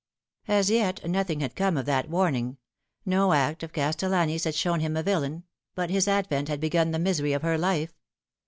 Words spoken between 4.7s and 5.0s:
him